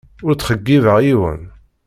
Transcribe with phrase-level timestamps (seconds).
[0.25, 1.41] Ur ttxeyyibeɣ yiwen.